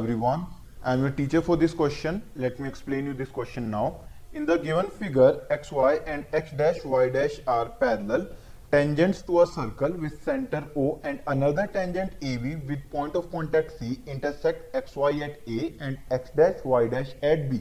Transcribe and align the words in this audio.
everyone. 0.00 0.46
I 0.82 0.94
am 0.94 1.00
your 1.02 1.10
teacher 1.10 1.42
for 1.42 1.56
this 1.58 1.74
question. 1.74 2.22
Let 2.34 2.58
me 2.58 2.68
explain 2.68 3.04
you 3.04 3.12
this 3.12 3.28
question 3.28 3.70
now. 3.70 3.96
In 4.32 4.46
the 4.46 4.56
given 4.56 4.86
figure, 5.00 5.32
xy 5.56 5.90
and 6.06 6.24
x 6.32 6.52
dash 6.60 6.78
y 6.84 7.10
dash 7.16 7.34
are 7.46 7.66
parallel 7.82 8.28
tangents 8.72 9.20
to 9.22 9.42
a 9.42 9.46
circle 9.46 9.98
with 10.04 10.22
center 10.28 10.62
O 10.74 10.86
and 11.04 11.20
another 11.26 11.66
tangent 11.66 12.14
AB 12.22 12.54
with 12.70 12.86
point 12.90 13.14
of 13.14 13.30
contact 13.30 13.78
C 13.78 13.98
intersect 14.06 14.72
xy 14.82 15.10
at 15.26 15.52
A 15.56 15.74
and 15.80 15.98
x 16.10 16.30
dash 16.30 16.64
y 16.64 16.86
dash 16.88 17.12
at 17.22 17.50
B. 17.50 17.60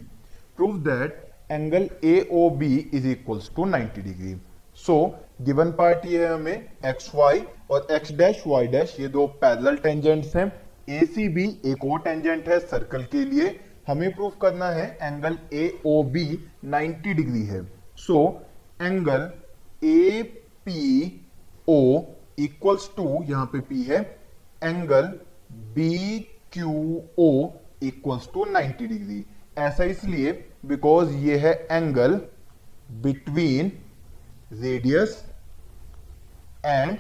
Prove 0.56 0.84
that 0.86 1.34
angle 1.50 1.90
AOB 2.14 2.94
is 2.94 3.06
equals 3.16 3.50
to 3.50 3.66
90 3.66 4.02
degree. 4.02 4.38
So 4.86 4.96
given 5.42 5.72
part 5.78 6.06
ये 6.06 6.26
हमें 6.26 6.70
X 6.90 7.12
Y 7.16 7.42
और 7.72 7.88
X 7.92 8.12
dash 8.20 8.44
Y 8.48 8.68
dash 8.76 8.96
ये 9.00 9.08
दो 9.16 9.26
parallel 9.42 9.78
tangents 9.86 10.36
हैं 10.36 10.52
ए 10.90 11.06
C 11.06 11.28
B 11.30 11.44
एक 11.66 11.84
और 11.86 12.00
tangent 12.02 12.48
है 12.50 12.60
circle 12.60 13.04
के 13.12 13.24
लिए 13.26 13.60
हमें 13.88 14.12
प्रूफ 14.16 14.38
करना 14.42 14.70
है 14.72 14.88
angle 15.02 15.38
A 15.54 15.72
O 15.86 16.02
B 16.12 16.28
ninety 16.66 17.14
degree 17.14 17.44
है। 17.46 17.62
So 17.98 18.22
angle 18.82 19.32
A 19.86 20.22
P 20.66 20.82
O 21.70 21.82
equals 22.40 22.90
to 22.98 23.08
यहाँ 23.24 23.46
पे 23.54 23.60
पी 23.70 23.82
है 23.84 24.02
angle 24.64 25.08
B 25.76 26.20
Q 26.54 26.72
O 27.20 27.30
equals 27.84 28.28
to 28.34 28.46
90 28.46 28.88
degree 28.88 29.24
ऐसा 29.58 29.84
इसलिए 29.86 30.32
बिकॉज़ 30.66 31.12
ये 31.18 31.38
है 31.38 31.54
angle 31.72 32.16
between 33.04 33.72
radius 34.54 35.24
and 36.66 36.98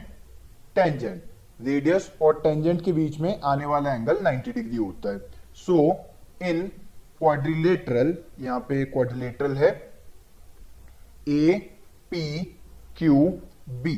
tangent 0.75 1.21
radius 1.59 2.12
और 2.22 2.40
टेंजेंट 2.44 2.81
के 2.84 2.91
बीच 2.94 3.20
में 3.20 3.40
आने 3.45 3.66
वाला 3.66 3.94
एंगल 3.95 4.17
90 4.25 4.53
डिग्री 4.56 4.75
होता 4.75 5.14
है। 5.14 5.20
सो 5.58 5.78
इन 6.42 6.67
क्वाड्रिलेटरल 7.20 8.14
यहाँ 8.39 8.59
पे 8.70 8.83
क्वाड्रिलेटरल 8.86 9.56
है। 9.58 9.72
ए 11.30 11.58
पी 12.11 12.23
क्यू 12.98 13.28
बी 13.83 13.95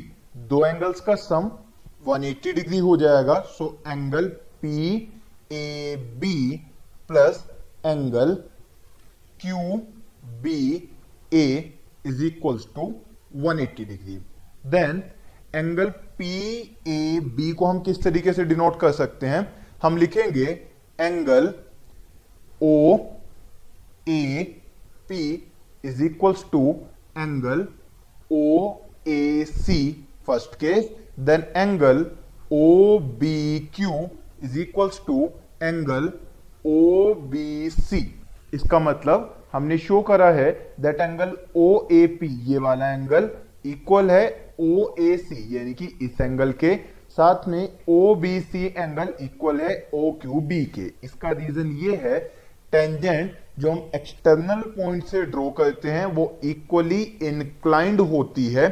दो 0.48 0.64
एंगल्स 0.66 1.00
का 1.00 1.14
सम 1.16 1.50
180 2.08 2.52
डिग्री 2.54 2.78
हो 2.78 2.96
जाएगा। 2.96 3.38
So 3.48 3.66
angle 3.88 4.28
P 4.62 4.96
A 5.52 5.96
B 6.20 6.56
plus 7.08 7.44
angle 7.86 8.34
Q 9.40 9.80
B 10.42 10.58
A 11.34 11.46
is 12.06 12.24
equals 12.24 12.66
to 12.74 12.92
180 13.42 13.84
degree 13.84 14.16
then 14.70 15.02
angle 15.54 15.90
P 16.22 16.34
A 16.88 17.20
B 17.36 17.52
को 17.52 17.66
हम 17.66 17.78
किस 17.80 18.02
तरीके 18.02 18.32
से 18.32 18.44
डिनोट 18.44 18.78
कर 18.80 18.92
सकते 18.92 19.26
हैं? 19.26 19.40
हम 19.82 19.96
लिखेंगे 19.96 20.44
angle 21.00 21.54
O 22.62 22.96
A 24.08 24.42
P 25.08 25.22
is 25.84 26.02
equals 26.04 26.44
to 26.52 26.60
angle 27.18 27.66
O 28.32 28.44
A 29.08 29.44
C 29.48 29.78
first 30.26 30.54
case 30.54 30.90
then 31.20 31.44
angle 31.56 32.04
O 32.52 32.98
B 33.20 33.58
Q 33.74 34.08
is 34.44 34.58
equals 34.60 35.00
to 35.06 35.24
angle 35.62 36.10
O 36.66 37.14
B 37.30 37.70
C 37.70 38.04
इसका 38.54 38.78
मतलब 38.78 39.34
हमने 39.52 39.78
शो 39.78 40.00
करा 40.02 40.30
है 40.30 40.50
that 40.80 41.00
angle 41.00 41.36
O 41.56 41.68
A 41.92 42.06
P 42.20 42.28
ये 42.52 42.58
वाला 42.58 42.92
angle 42.92 43.30
equal 43.66 44.10
है 44.10 44.24
ओ 44.60 44.94
A 45.00 45.16
सी 45.18 45.56
यानी 45.56 45.74
कि 45.74 45.86
इस 46.02 46.20
एंगल 46.20 46.52
के 46.54 46.74
साथ 47.10 47.48
में 47.48 47.68
O 47.88 48.14
B 48.14 48.40
C 48.40 48.64
angle 48.66 49.14
equal 49.20 49.60
है 49.60 49.74
ओ 49.94 50.10
क्यू 50.22 50.40
बी 50.42 50.64
के। 50.74 50.86
इसका 51.04 51.30
रीजन 51.30 51.70
ये 51.82 51.96
है 52.02 52.18
टेंजेंट 52.72 53.36
जो 53.58 53.70
हम 53.70 53.90
एक्सटर्नल 53.94 54.62
पॉइंट 54.76 55.04
से 55.04 55.22
ड्रॉ 55.24 55.48
करते 55.50 55.90
हैं, 55.90 56.04
वो 56.06 56.38
इक्वली 56.44 57.02
इंक्लाइंड 57.02 58.00
होती 58.12 58.46
है 58.52 58.68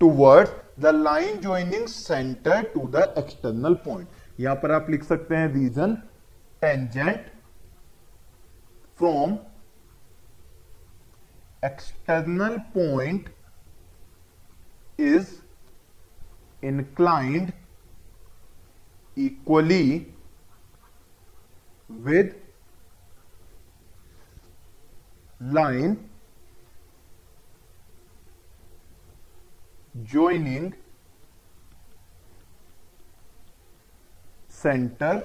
towards 0.00 0.52
the 0.80 0.94
line 0.94 1.40
joining 1.40 1.86
centre 1.88 2.62
to 2.74 2.86
the 2.88 3.12
external 3.18 3.74
point 3.84 4.40
यहाँ 4.40 4.56
पर 4.56 4.72
आप 4.72 4.86
लिख 4.90 5.04
सकते 5.04 5.36
हैं 5.36 5.52
reason 5.54 5.94
tangent 6.62 7.30
from 8.98 9.36
external 11.64 12.56
point 12.76 13.28
is 14.98 15.40
inclined 16.62 17.52
equally 19.16 20.06
with 21.90 22.34
line 25.40 25.96
joining 30.04 30.72
center 34.48 35.22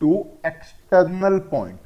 to 0.00 0.26
external 0.44 1.40
point 1.40 1.78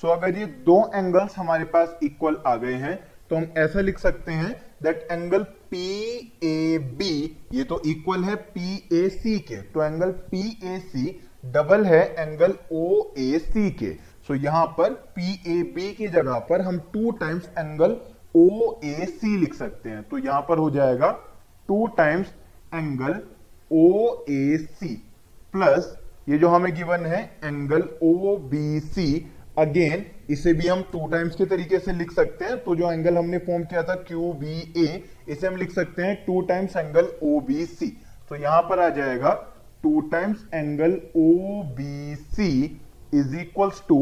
so 0.00 0.08
अगर 0.08 0.38
ये 0.38 0.46
दो 0.64 0.76
एंगल्स 0.94 1.36
हमारे 1.38 1.64
पास 1.74 1.98
इक्वल 2.02 2.36
आ 2.46 2.54
गए 2.56 2.74
हैं 2.80 2.96
तो 3.30 3.36
हम 3.36 3.52
ऐसा 3.58 3.80
लिख 3.80 3.98
सकते 3.98 4.32
हैं 4.32 4.50
that 4.82 5.06
angle 5.12 5.42
P 5.70 5.86
A 6.44 6.78
B 6.98 7.12
ये 7.52 7.64
तो 7.64 7.80
इक्वल 7.86 8.24
है 8.24 8.34
पी 8.54 8.76
ए 8.92 9.08
सी 9.08 9.38
के। 9.48 9.60
तो 9.62 9.82
angle 9.82 10.10
P 10.30 10.42
A 10.64 10.78
C 10.80 11.20
double 11.54 11.84
है 11.86 12.02
एंगल 12.18 12.54
ओ 12.72 13.12
ए 13.18 13.38
सी 13.38 13.70
के। 13.72 13.92
सो 13.92 14.34
so, 14.34 14.42
यहाँ 14.42 14.66
पर 14.78 14.92
पी 15.16 15.32
ए 15.48 15.62
बी 15.74 15.92
की 15.94 16.08
जगह 16.08 16.38
पर 16.48 16.60
हम 16.60 16.78
two 16.92 17.10
times 17.20 17.48
angle 17.58 17.96
O 18.36 18.80
A 18.84 19.06
C 19.10 19.36
लिख 19.36 19.54
सकते 19.54 19.90
हैं। 19.90 20.02
तो 20.02 20.18
यहाँ 20.18 20.40
पर 20.48 20.58
हो 20.58 20.70
जाएगा 20.70 21.10
two 21.68 21.86
times 21.96 22.26
angle 22.74 23.20
O 23.70 24.24
A 24.30 24.56
C 24.58 24.94
plus 25.52 25.96
ये 26.28 26.38
जो 26.38 26.48
हमें 26.48 26.74
गिवन 26.74 27.06
है 27.06 27.22
angle 27.44 27.88
O 28.02 28.36
B 28.50 28.80
C 28.80 29.06
again 29.58 30.04
इसे 30.30 30.52
भी 30.52 30.66
हम 30.68 30.82
टू 30.92 31.06
टाइम्स 31.06 31.34
के 31.34 31.44
तरीके 31.46 31.78
से 31.78 31.92
लिख 31.92 32.10
सकते 32.12 32.44
हैं। 32.44 32.56
तो 32.64 32.74
जो 32.76 32.92
एंगल 32.92 33.16
हमने 33.16 33.38
फॉर्म 33.38 33.64
किया 33.64 33.82
था 33.82 33.94
क्यू 34.08 34.32
बी 34.40 34.60
ए 34.78 35.02
इसे 35.28 35.46
हम 35.46 35.56
लिख 35.56 35.70
सकते 35.72 36.02
हैं 36.02 36.14
two 36.26 36.40
times 36.48 36.76
angle 36.76 37.08
O 37.22 37.40
B 37.40 37.64
C 37.66 37.86
तो 38.28 38.36
यहाँ 38.36 38.62
पर 38.62 38.80
आ 38.80 38.88
जाएगा 38.96 39.32
two 39.82 40.00
times 40.12 40.44
angle 40.54 41.00
O 41.16 41.62
B 41.76 42.14
C 42.16 42.50
is 43.14 43.36
equals 43.36 43.82
to 43.88 43.98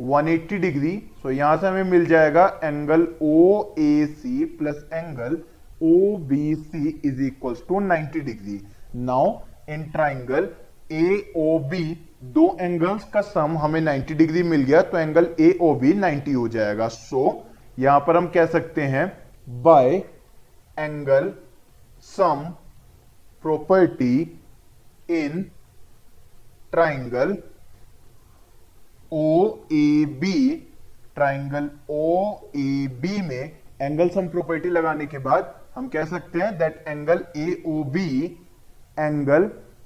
180 0.00 0.58
degree 0.60 0.90
so 1.22 1.30
यहाँ 1.30 1.56
से 1.56 1.66
हमें 1.66 1.90
मिल 1.90 2.04
जाएगा 2.06 2.46
angle 2.64 3.06
O 3.22 3.74
A 3.78 4.06
C 4.08 4.44
plus 4.58 4.84
angle 4.92 5.38
O 5.82 6.16
B 6.28 6.54
C 6.54 6.88
is 7.04 7.22
equals 7.22 7.62
to 7.68 7.80
90 7.86 8.20
degree 8.24 8.60
now 9.06 9.32
in 9.70 9.82
triangle 9.90 10.48
A 10.92 11.32
O 11.36 11.58
B 11.68 11.82
दो 12.22 12.56
एंगल्स 12.60 13.04
का 13.04 13.20
sum 13.20 13.56
हमें 13.58 13.80
90 13.80 14.14
degree 14.16 14.42
मिल 14.42 14.62
गया 14.62 14.80
तो 14.82 14.98
angle 14.98 15.26
A 15.40 15.56
O 15.62 15.74
B 15.74 15.92
ninety 15.94 16.32
हो 16.32 16.48
जाएगा. 16.48 16.88
सो 16.88 17.24
so, 17.24 17.80
यहाँ 17.80 18.00
पर 18.00 18.16
हम 18.16 18.26
कह 18.28 18.46
सकते 18.46 18.82
हैं 18.82 19.06
by 19.62 19.94
angle 20.78 21.32
sum 22.06 22.42
property 23.42 24.14
in 25.10 25.42
triangle 26.72 27.36
O 29.12 29.48
A 29.72 30.04
B 30.20 30.34
triangle 31.14 31.70
O 31.90 32.32
A 32.56 32.88
B 33.02 33.20
में 33.28 33.52
एंगल 33.82 34.08
सम 34.08 34.28
प्रॉपर्टी 34.28 34.68
लगाने 34.68 35.06
के 35.06 35.18
बाद 35.18 35.54
हम 35.74 35.88
कह 35.88 36.04
सकते 36.04 36.38
हैं 36.38 36.56
that 36.58 36.84
angle 36.88 37.24
A 37.36 37.62
O 37.66 37.82
B 37.92 38.08
angle 38.98 39.50